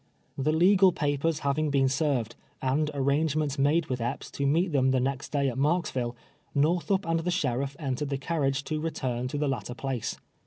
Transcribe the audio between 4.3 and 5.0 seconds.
to meet them tlie